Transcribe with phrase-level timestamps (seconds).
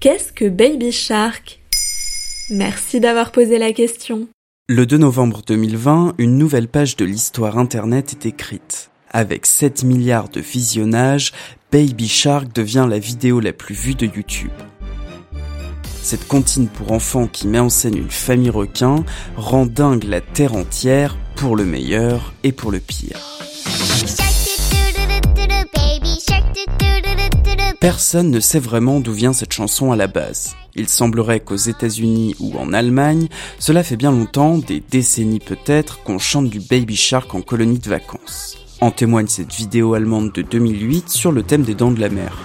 [0.00, 1.60] Qu'est-ce que Baby Shark?
[2.48, 4.28] Merci d'avoir posé la question.
[4.66, 8.90] Le 2 novembre 2020, une nouvelle page de l'histoire Internet est écrite.
[9.10, 11.32] Avec 7 milliards de visionnages,
[11.70, 14.48] Baby Shark devient la vidéo la plus vue de YouTube.
[16.02, 19.04] Cette comptine pour enfants qui met en scène une famille requin
[19.36, 23.49] rend dingue la terre entière pour le meilleur et pour le pire.
[27.80, 30.54] Personne ne sait vraiment d'où vient cette chanson à la base.
[30.74, 36.18] Il semblerait qu'aux États-Unis ou en Allemagne, cela fait bien longtemps, des décennies peut-être, qu'on
[36.18, 38.58] chante du Baby Shark en colonie de vacances.
[38.82, 42.36] En témoigne cette vidéo allemande de 2008 sur le thème des dents de la mer.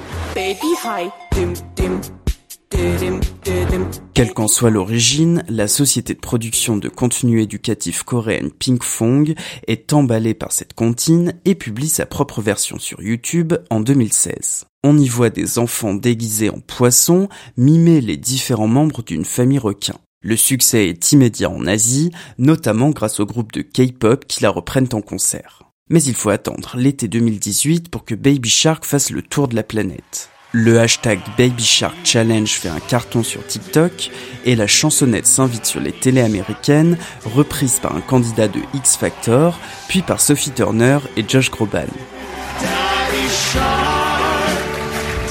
[4.14, 9.36] Quelle qu'en soit l'origine, la société de production de contenu éducatif coréenne Pinkfong
[9.68, 14.66] est emballée par cette comptine et publie sa propre version sur YouTube en 2016.
[14.84, 17.27] On y voit des enfants déguisés en poissons
[17.58, 19.96] mimer les différents membres d'une famille requin.
[20.21, 24.93] Le succès est immédiat en Asie, notamment grâce au groupe de K-pop qui la reprennent
[24.93, 25.63] en concert.
[25.90, 29.62] Mais il faut attendre l'été 2018 pour que Baby Shark fasse le tour de la
[29.62, 30.32] planète.
[30.58, 34.10] Le hashtag Baby Shark Challenge fait un carton sur TikTok
[34.46, 39.60] et la chansonnette s'invite sur les télés américaines, reprise par un candidat de X Factor,
[39.90, 41.88] puis par Sophie Turner et Josh Groban.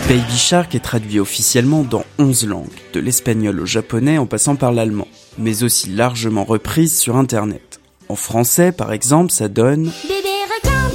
[0.06, 4.72] Baby Shark est traduit officiellement dans 11 langues, de l'espagnol au japonais en passant par
[4.72, 5.08] l'allemand,
[5.39, 7.80] mais aussi largement reprise sur internet.
[8.11, 10.28] En français, par exemple, ça donne Bébé
[10.62, 10.91] requin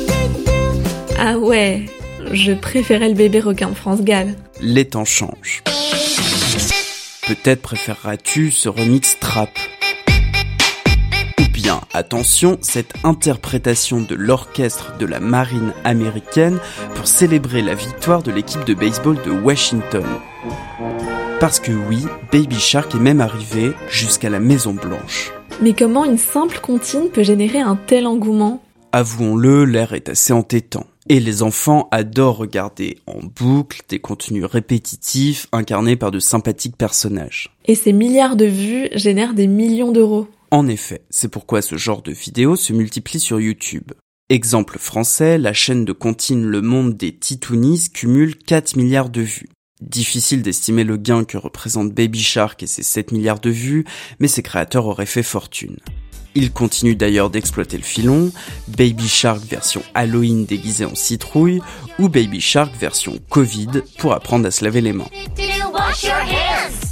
[1.17, 1.87] Ah ouais,
[2.31, 4.35] je préférais le bébé requin de France Gall.
[4.61, 5.63] Les temps changent.
[7.27, 9.49] Peut-être préféreras-tu ce remix trap.
[11.39, 16.59] Ou bien, attention, cette interprétation de l'orchestre de la marine américaine
[16.95, 20.05] pour célébrer la victoire de l'équipe de baseball de Washington.
[21.39, 25.31] Parce que oui, Baby Shark est même arrivé jusqu'à la Maison Blanche.
[25.61, 28.61] Mais comment une simple comptine peut générer un tel engouement?
[28.91, 30.87] Avouons-le, l'air est assez entêtant.
[31.11, 37.57] Et les enfants adorent regarder en boucle des contenus répétitifs incarnés par de sympathiques personnages.
[37.65, 40.27] Et ces milliards de vues génèrent des millions d'euros.
[40.51, 43.91] En effet, c'est pourquoi ce genre de vidéos se multiplie sur YouTube.
[44.29, 49.49] Exemple français, la chaîne de comptine Le Monde des Titounis cumule 4 milliards de vues.
[49.81, 53.85] Difficile d'estimer le gain que représente Baby Shark et ses 7 milliards de vues,
[54.19, 55.77] mais ses créateurs auraient fait fortune.
[56.35, 58.31] Il continue d'ailleurs d'exploiter le filon,
[58.67, 61.61] Baby Shark version Halloween déguisée en citrouille,
[61.97, 65.09] ou Baby Shark version Covid pour apprendre à se laver les mains.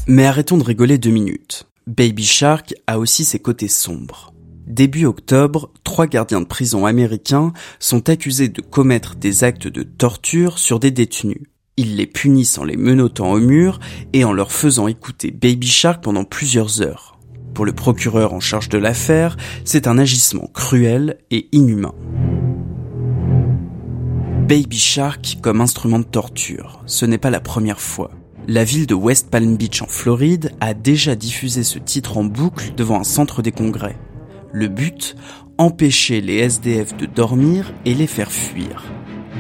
[0.08, 1.68] Mais arrêtons de rigoler deux minutes.
[1.86, 4.34] Baby Shark a aussi ses côtés sombres.
[4.66, 10.60] Début octobre, trois gardiens de prison américains sont accusés de commettre des actes de torture
[10.60, 11.44] sur des détenus.
[11.78, 13.80] Ils les punissent en les menottant au mur
[14.12, 17.17] et en leur faisant écouter Baby Shark pendant plusieurs heures.
[17.58, 19.36] Pour le procureur en charge de l'affaire,
[19.66, 21.96] c'est un agissement cruel et inhumain.
[24.48, 28.12] Baby Shark comme instrument de torture, ce n'est pas la première fois.
[28.48, 32.76] La ville de West Palm Beach en Floride a déjà diffusé ce titre en boucle
[32.78, 33.98] devant un centre des congrès.
[34.52, 35.16] Le but
[35.58, 38.84] Empêcher les SDF de dormir et les faire fuir.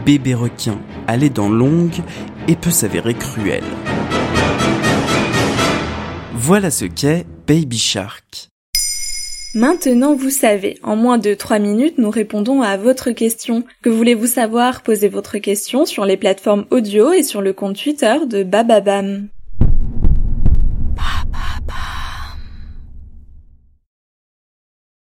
[0.07, 2.01] Bébé requin à les dents longues
[2.47, 3.63] et peut s'avérer cruel.
[6.33, 8.49] Voilà ce qu'est Baby Shark.
[9.55, 13.63] Maintenant, vous savez, en moins de 3 minutes, nous répondons à votre question.
[13.81, 14.83] Que voulez-vous savoir?
[14.83, 19.29] Posez votre question sur les plateformes audio et sur le compte Twitter de Bababam.